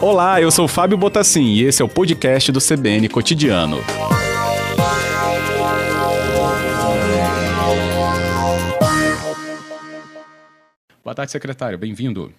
[0.00, 3.76] Olá, eu sou Fábio Botassin e esse é o podcast do CBN Cotidiano.
[11.04, 11.78] Boa tarde, secretário.
[11.78, 12.32] Bem-vindo.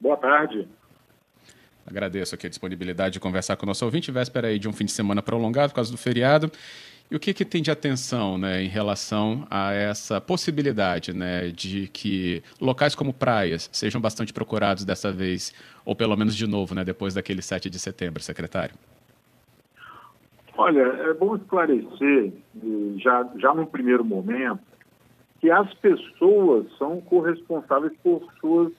[0.00, 0.68] Boa tarde.
[1.86, 4.84] Agradeço aqui a disponibilidade de conversar com o nosso ouvinte, véspera aí de um fim
[4.84, 6.50] de semana prolongado por causa do feriado.
[7.10, 11.88] E o que, que tem de atenção né, em relação a essa possibilidade né, de
[11.88, 15.52] que locais como praias sejam bastante procurados dessa vez,
[15.84, 18.76] ou pelo menos de novo, né, depois daquele 7 de setembro, secretário?
[20.56, 22.32] Olha, é bom esclarecer,
[22.98, 24.60] já, já no primeiro momento,
[25.40, 28.72] que as pessoas são corresponsáveis por suas,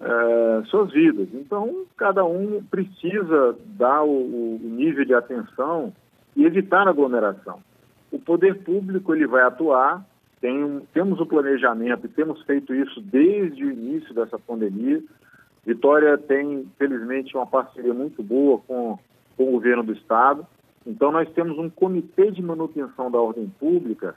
[0.00, 1.28] é, suas vidas.
[1.32, 5.92] Então, cada um precisa dar o, o nível de atenção
[6.36, 7.60] e evitar aglomeração.
[8.10, 10.04] O poder público ele vai atuar,
[10.40, 15.02] tem um, temos o um planejamento e temos feito isso desde o início dessa pandemia.
[15.64, 18.98] Vitória tem, felizmente, uma parceria muito boa com,
[19.36, 20.46] com o governo do Estado.
[20.84, 24.16] Então, nós temos um comitê de manutenção da ordem pública,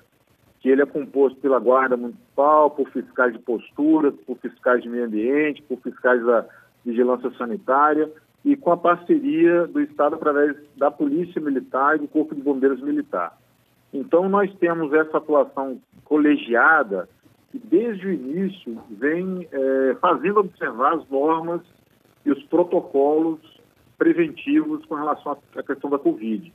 [0.60, 5.06] que ele é composto pela Guarda Municipal, por fiscais de postura, por fiscais de meio
[5.06, 6.46] ambiente, por fiscais da
[6.84, 8.12] vigilância sanitária,
[8.46, 12.80] e com a parceria do Estado através da Polícia Militar e do Corpo de Bombeiros
[12.80, 13.36] Militar.
[13.92, 17.10] Então, nós temos essa atuação colegiada
[17.52, 21.62] que, desde o início, vem é, fazendo observar as normas
[22.24, 23.40] e os protocolos
[23.98, 26.54] preventivos com relação à questão da Covid.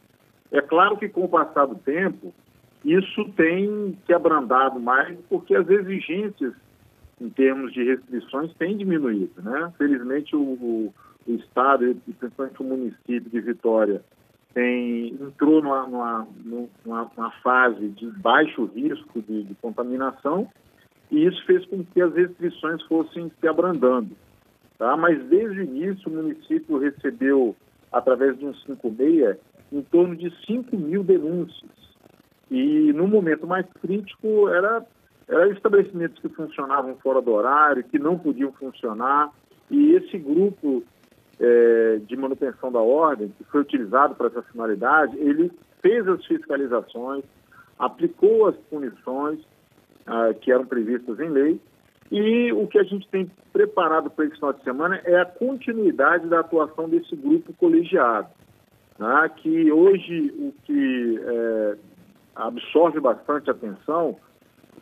[0.52, 2.32] É claro que, com o passar do tempo,
[2.84, 6.54] isso tem se abrandado mais, porque as exigências
[7.20, 9.42] em termos de restrições têm diminuído.
[9.42, 9.72] Né?
[9.76, 10.94] Felizmente, o, o
[11.26, 14.02] Estado e principalmente o município de Vitória
[14.54, 20.48] tem, entrou numa, numa, numa, numa fase de baixo risco de, de, contaminação
[21.10, 24.10] e isso fez com que as restrições fossem se abrandando.
[24.78, 24.96] Tá?
[24.96, 27.54] Mas desde o início o município recebeu,
[27.92, 29.36] através de um 56,
[29.72, 31.70] em torno de 5 mil denúncias.
[32.50, 34.84] E no momento mais crítico era,
[35.28, 39.30] era estabelecimentos que funcionavam fora do horário, que não podiam funcionar,
[39.70, 40.82] e esse grupo
[41.40, 47.24] é, de manutenção da ordem, que foi utilizado para essa finalidade, ele fez as fiscalizações,
[47.78, 49.40] aplicou as punições
[50.06, 51.60] ah, que eram previstas em lei,
[52.10, 56.26] e o que a gente tem preparado para esse final de semana é a continuidade
[56.28, 58.28] da atuação desse grupo colegiado,
[58.98, 61.76] né, que hoje o que é,
[62.34, 64.16] absorve bastante atenção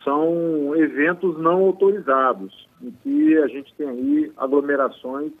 [0.03, 5.31] são eventos não autorizados, em que a gente tem aí aglomerações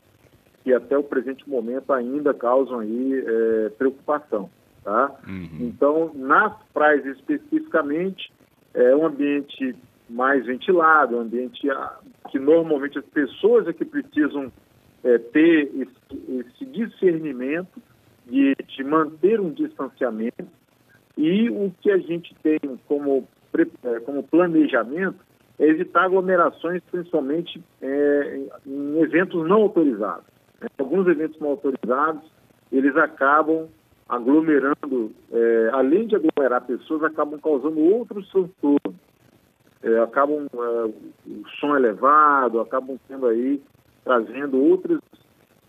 [0.63, 4.49] que até o presente momento ainda causam aí é, preocupação.
[4.83, 5.11] Tá?
[5.27, 5.57] Uhum.
[5.61, 8.31] Então, nas praias especificamente,
[8.73, 9.75] é um ambiente
[10.09, 11.99] mais ventilado, um ambiente ah,
[12.29, 14.51] que normalmente as pessoas é que precisam
[15.03, 17.81] é, ter esse, esse discernimento
[18.25, 20.47] de, de, manter um distanciamento
[21.17, 23.27] e o que a gente tem como,
[23.83, 25.19] é, como planejamento
[25.59, 30.38] é evitar aglomerações, principalmente é, em eventos não autorizados.
[30.77, 32.23] Alguns eventos não autorizados,
[32.71, 33.67] eles acabam
[34.07, 38.99] aglomerando, é, além de aglomerar pessoas, acabam causando outros transtornos.
[39.81, 40.85] É, acabam é,
[41.27, 43.61] o som elevado, acabam tendo aí,
[44.03, 44.99] trazendo outras,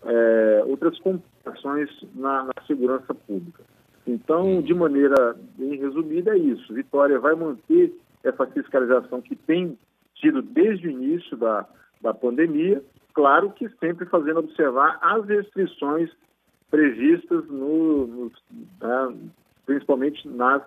[0.03, 3.63] é, outras complicações na, na segurança pública.
[4.05, 6.73] Então, de maneira bem resumida, é isso.
[6.73, 9.77] Vitória vai manter essa fiscalização que tem
[10.15, 11.65] tido desde o início da,
[12.01, 12.83] da pandemia
[13.13, 16.09] claro que sempre fazendo observar as restrições
[16.69, 18.31] previstas, no, no
[18.81, 19.15] né,
[19.65, 20.63] principalmente nas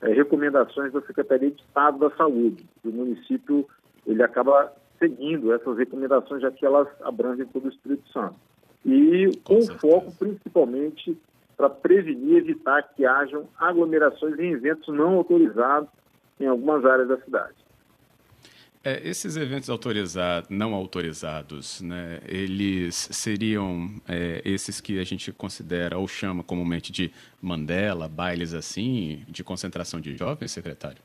[0.00, 2.64] é, recomendações da Secretaria de Estado da Saúde.
[2.84, 3.66] O município
[4.06, 8.36] ele acaba seguindo essas recomendações, já que elas abrangem todo o Espírito Santo.
[8.84, 11.16] E com, com foco principalmente
[11.56, 15.88] para prevenir e evitar que hajam aglomerações em eventos não autorizados
[16.38, 17.54] em algumas áreas da cidade.
[18.86, 25.98] É, esses eventos autorizados, não autorizados, né, eles seriam é, esses que a gente considera
[25.98, 27.10] ou chama comumente de
[27.42, 30.98] Mandela, bailes assim, de concentração de jovens, secretário?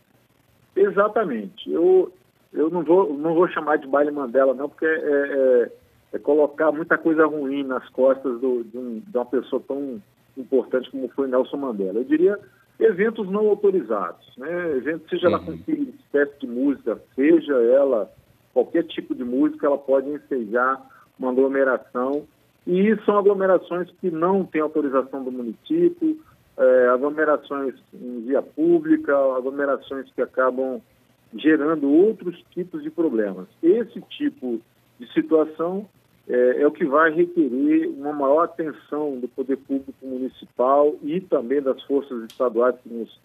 [0.75, 1.71] Exatamente.
[1.71, 2.13] Eu,
[2.53, 5.71] eu não, vou, não vou chamar de baile Mandela, não, porque é, é,
[6.13, 9.99] é colocar muita coisa ruim nas costas do, de, um, de uma pessoa tão
[10.37, 11.97] importante como foi Nelson Mandela.
[11.97, 12.37] Eu diria
[12.81, 14.75] eventos não autorizados, né?
[14.75, 15.33] Eventos, seja uhum.
[15.33, 18.11] lá com que espécie de música, seja ela
[18.53, 20.81] qualquer tipo de música, ela pode ensejar
[21.17, 22.27] uma aglomeração.
[22.67, 26.19] E são aglomerações que não têm autorização do município,
[26.57, 30.81] é, aglomerações em via pública, aglomerações que acabam
[31.33, 33.47] gerando outros tipos de problemas.
[33.63, 34.59] Esse tipo
[34.99, 35.87] de situação
[36.27, 41.61] é, é, o que vai requerer uma maior atenção do poder público municipal e também
[41.61, 43.19] das forças estaduais que nos,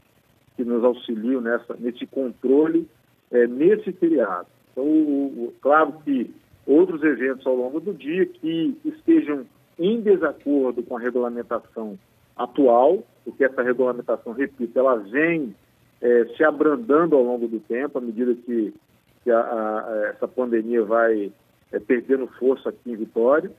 [0.56, 2.88] que nos auxiliam nessa, nesse controle
[3.30, 4.46] é, nesse feriado.
[4.72, 6.34] Então, o, o, claro que
[6.66, 9.46] outros eventos ao longo do dia que estejam
[9.78, 11.98] em desacordo com a regulamentação
[12.36, 15.54] atual, porque essa regulamentação, repito, ela vem
[16.00, 18.74] é, se abrandando ao longo do tempo, à medida que,
[19.22, 21.30] que a, a, essa pandemia vai
[21.76, 23.50] é, perdendo força aqui em Vitória,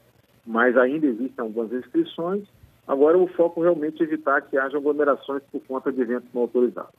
[0.46, 2.44] mas ainda existem algumas restrições.
[2.88, 6.94] Agora, o foco realmente é evitar que haja aglomerações por conta de eventos não autorizados.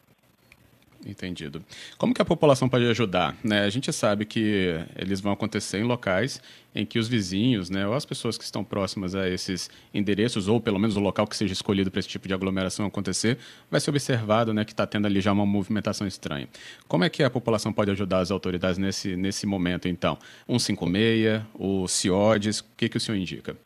[1.07, 1.63] Entendido.
[1.97, 3.37] Como que a população pode ajudar?
[3.43, 3.63] Né?
[3.63, 6.43] A gente sabe que eles vão acontecer em locais
[6.75, 10.61] em que os vizinhos, né, ou as pessoas que estão próximas a esses endereços, ou
[10.61, 13.39] pelo menos o local que seja escolhido para esse tipo de aglomeração acontecer,
[13.71, 16.49] vai ser observado né, que está tendo ali já uma movimentação estranha.
[16.87, 20.19] Como é que a população pode ajudar as autoridades nesse, nesse momento, então?
[20.47, 23.57] 156, o CIODES, o que, que o senhor indica?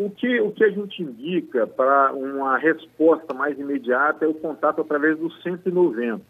[0.00, 4.80] O que, o que a gente indica para uma resposta mais imediata é o contato
[4.80, 6.24] através do 190.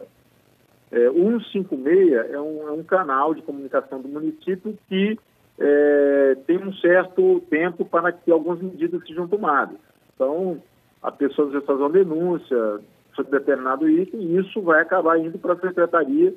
[0.91, 5.17] É, o 156 é um, é um canal de comunicação do município que
[5.57, 9.79] é, tem um certo tempo para que algumas medidas sejam tomadas.
[10.17, 10.61] Então,
[11.01, 12.81] a pessoa vezes faz uma denúncia
[13.15, 16.35] sobre determinado item e isso vai acabar indo para a secretaria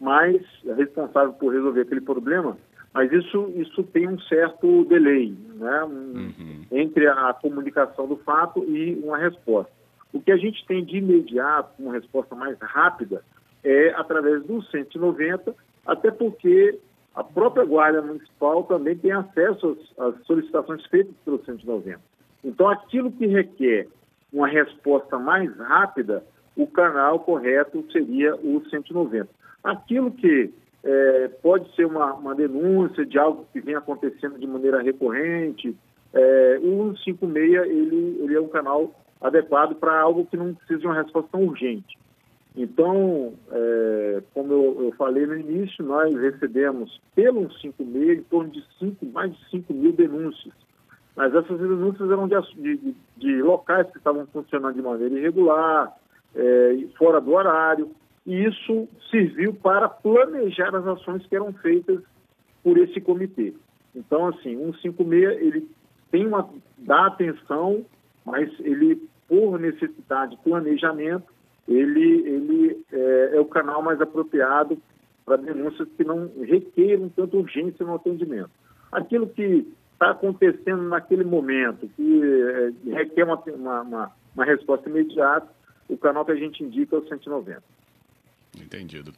[0.00, 0.40] mais
[0.76, 2.56] responsável por resolver aquele problema
[2.96, 5.84] mas isso, isso tem um certo delay né?
[5.84, 6.64] Um, uhum.
[6.72, 9.70] entre a comunicação do fato e uma resposta.
[10.14, 13.22] O que a gente tem de imediato, uma resposta mais rápida,
[13.62, 15.54] é através do 190,
[15.86, 16.78] até porque
[17.14, 22.00] a própria Guarda Municipal também tem acesso às, às solicitações feitas pelo 190.
[22.42, 23.88] Então, aquilo que requer
[24.32, 26.24] uma resposta mais rápida,
[26.56, 29.28] o canal correto seria o 190.
[29.62, 30.50] Aquilo que
[30.86, 35.76] é, pode ser uma, uma, denúncia de algo que vem acontecendo de maneira recorrente.
[36.14, 40.86] É, o 156 ele, ele é um canal adequado para algo que não precisa de
[40.86, 41.98] uma resposta urgente.
[42.56, 48.64] Então, é, como eu, eu, falei no início, nós recebemos pelo 156 em torno de
[48.78, 50.54] cinco, mais de 5 mil denúncias.
[51.16, 52.36] Mas essas denúncias eram de,
[52.76, 55.92] de, de locais que estavam funcionando de maneira irregular,
[56.34, 57.90] é, fora do horário
[58.26, 62.02] e isso serviu para planejar as ações que eram feitas
[62.62, 63.54] por esse comitê.
[63.94, 65.68] Então, assim, 156, ele
[66.10, 67.84] tem uma, dá atenção,
[68.24, 71.24] mas ele, por necessidade de planejamento,
[71.68, 74.76] ele, ele é, é o canal mais apropriado
[75.24, 78.50] para denúncias que não requeram tanta urgência no atendimento.
[78.92, 85.48] Aquilo que está acontecendo naquele momento, que é, requer uma, uma, uma resposta imediata,
[85.88, 87.62] o canal que a gente indica é o 190.
[88.66, 89.14] Entendido.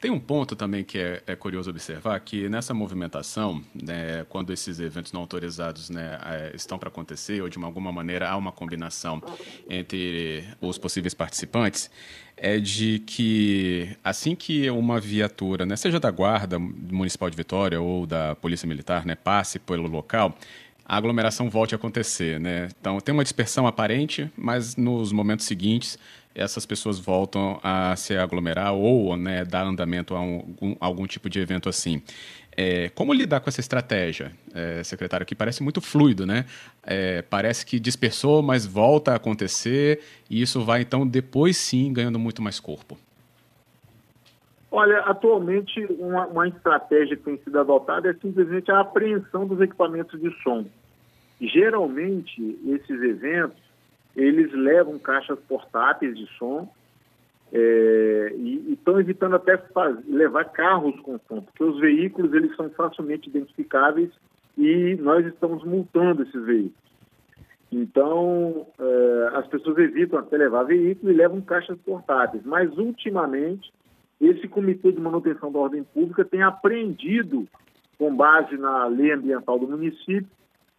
[0.00, 4.78] Tem um ponto também que é, é curioso observar, que nessa movimentação, né, quando esses
[4.78, 6.20] eventos não autorizados né,
[6.54, 9.20] estão para acontecer, ou de alguma maneira há uma combinação
[9.68, 11.90] entre os possíveis participantes,
[12.36, 18.06] é de que assim que uma viatura, né, seja da Guarda Municipal de Vitória ou
[18.06, 20.38] da Polícia Militar, né, passe pelo local,
[20.84, 22.38] a aglomeração volte a acontecer.
[22.38, 22.68] Né?
[22.80, 25.98] Então, tem uma dispersão aparente, mas nos momentos seguintes
[26.34, 31.40] essas pessoas voltam a se aglomerar ou né, dar andamento a um, algum tipo de
[31.40, 32.02] evento assim.
[32.54, 36.44] É, como lidar com essa estratégia, é, secretário, que parece muito fluido, né?
[36.82, 42.18] É, parece que dispersou, mas volta a acontecer, e isso vai, então, depois sim, ganhando
[42.18, 42.98] muito mais corpo.
[44.70, 50.20] Olha, atualmente, uma, uma estratégia que tem sido adotada é simplesmente a apreensão dos equipamentos
[50.20, 50.66] de som.
[51.40, 53.60] Geralmente, esses eventos,
[54.16, 56.68] eles levam caixas portáteis de som
[57.52, 62.70] é, e estão evitando até fazer, levar carros com som, porque os veículos eles são
[62.70, 64.10] facilmente identificáveis
[64.56, 66.82] e nós estamos multando esses veículos.
[67.70, 72.44] Então, é, as pessoas evitam até levar veículo e levam caixas portáteis.
[72.44, 73.72] Mas, ultimamente,
[74.20, 77.48] esse Comitê de Manutenção da Ordem Pública tem apreendido,
[77.98, 80.28] com base na lei ambiental do município,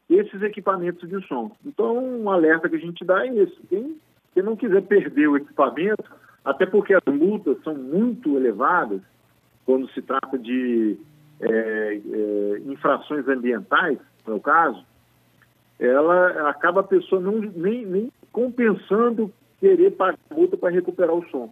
[0.10, 1.52] esses equipamentos de som.
[1.66, 3.56] Então, um alerta que a gente dá é esse.
[3.70, 3.98] Quem,
[4.34, 6.04] quem não quiser perder o equipamento,
[6.44, 9.02] até porque as multas são muito elevadas
[9.66, 10.98] quando se trata de
[11.40, 14.84] é, é, infrações ambientais, no caso,
[15.80, 21.52] ela acaba a pessoa não, nem, nem compensando querer pagar multa para recuperar o som.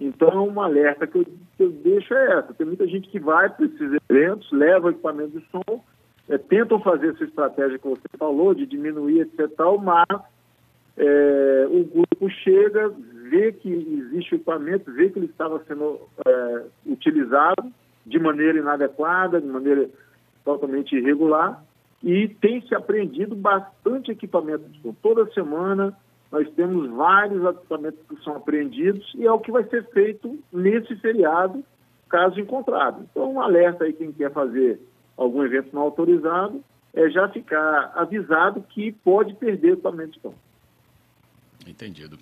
[0.00, 2.54] Então, um alerta que eu, que eu deixo é essa.
[2.54, 5.82] Tem muita gente que vai para esses eventos, leva o equipamento de som
[6.28, 9.50] é, tentam fazer essa estratégia que você falou, de diminuir, etc.
[9.56, 10.06] Tal, mas
[10.96, 12.92] é, o grupo chega,
[13.30, 17.72] vê que existe equipamento, vê que ele estava sendo é, utilizado
[18.04, 19.88] de maneira inadequada, de maneira
[20.44, 21.62] totalmente irregular,
[22.02, 24.94] e tem se apreendido bastante equipamento som.
[25.02, 25.96] Toda semana
[26.30, 30.94] nós temos vários equipamentos que são apreendidos e é o que vai ser feito nesse
[30.96, 31.64] feriado,
[32.08, 33.06] caso encontrado.
[33.10, 34.80] Então, um alerta aí quem quer fazer
[35.18, 40.34] algum evento não autorizado, é já ficar avisado que pode perder o equipamento de som.
[41.66, 42.18] Entendido.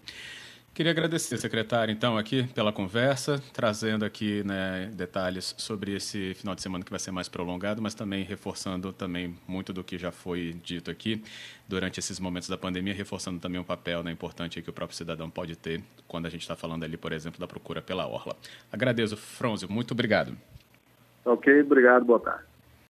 [0.76, 6.60] Queria agradecer, secretário, então, aqui pela conversa, trazendo aqui né, detalhes sobre esse final de
[6.60, 10.54] semana que vai ser mais prolongado, mas também reforçando também muito do que já foi
[10.62, 11.22] dito aqui
[11.66, 15.30] durante esses momentos da pandemia, reforçando também um papel né, importante que o próprio cidadão
[15.30, 18.36] pode ter quando a gente está falando ali, por exemplo, da procura pela orla.
[18.70, 20.36] Agradeço, Fronzio, muito obrigado.
[21.24, 22.45] Ok, obrigado, boa tarde.